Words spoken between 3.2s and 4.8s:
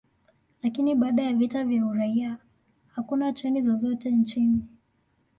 treni zozote nchini.